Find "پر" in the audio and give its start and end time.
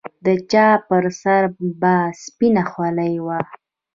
0.87-1.03